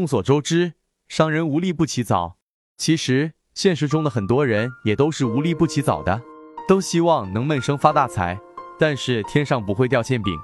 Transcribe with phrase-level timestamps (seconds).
[0.00, 0.72] 众所周知，
[1.08, 2.38] 商人无利不起早。
[2.78, 6.22] 其实现实中的很多人也都是无利不起早的，
[6.66, 8.40] 都希望能闷声发大财。
[8.78, 10.34] 但是天上不会掉馅饼，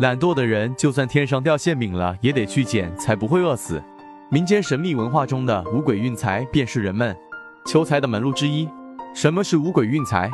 [0.00, 3.82] 懒惰的人就算天上掉馅饼了，也得去捡，才不会饿死。
[4.30, 7.16] 民间神秘文化中的五鬼运财，便是人们
[7.64, 8.68] 求财的门路之一。
[9.14, 10.30] 什么是五鬼运财？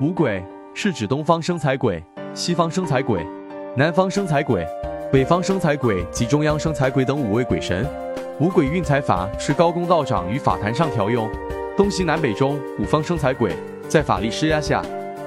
[0.00, 2.02] 五鬼是指东方生财鬼、
[2.34, 3.24] 西方生财鬼、
[3.76, 4.66] 南方生财鬼、
[5.12, 7.88] 北方生财鬼及中央生财鬼等五位鬼神。
[8.38, 11.26] 五鬼运财法是高公道长于法坛上调用，
[11.74, 13.56] 东西南北中五方生财鬼
[13.88, 14.82] 在法力施压下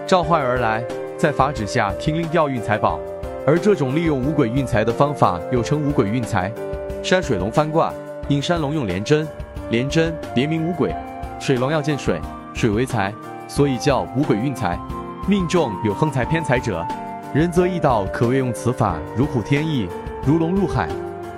[0.06, 0.84] 召唤而来，
[1.18, 3.00] 在法旨下听令调运财宝。
[3.48, 6.52] 而这种利用五鬼运财的方法又称五鬼运财。
[7.02, 7.92] 山水龙翻卦，
[8.28, 9.28] 应山龙用连针，
[9.72, 10.96] 连针别名五鬼，
[11.40, 12.22] 水龙要见水，
[12.54, 13.12] 水为财，
[13.48, 14.78] 所以叫五鬼运财。
[15.28, 16.86] 命中有横财偏财者，
[17.34, 19.90] 人则易道可谓用此法如虎添翼，
[20.24, 20.88] 如龙入海。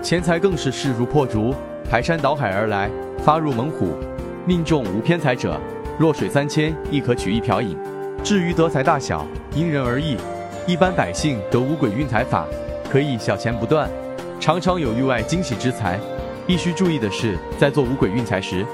[0.02, 1.54] 钱财更是势如破竹，
[1.88, 3.94] 排山倒海而来，发入猛虎。
[4.48, 5.62] 命中无偏财者，
[6.00, 7.78] 弱水三千，亦可取一瓢饮。
[8.24, 10.18] 至于得财大小，因人而异。
[10.66, 12.48] 一般百姓得五鬼运财法，
[12.90, 13.88] 可以小钱不断，
[14.40, 16.00] 常常有意外惊喜之财。
[16.48, 18.66] 必须注意的是，在做五鬼运财时，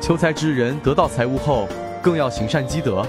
[0.00, 1.66] 求财之人得到财物后，
[2.00, 3.04] 更要行善积德，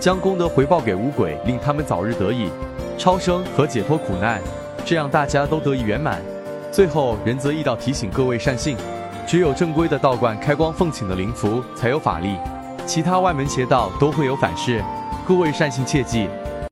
[0.00, 2.48] 将功德回报给五鬼，令他们早日得以
[2.96, 4.40] 超生和解脱苦难，
[4.86, 6.22] 这样大家都得以圆满。
[6.70, 8.76] 最后，仁泽义道提醒各位善信，
[9.26, 12.36] 只有正规的道观开光奉请的灵符才有法力，
[12.86, 14.82] 其他外门邪道都会有反噬。
[15.26, 16.28] 各位善信切记，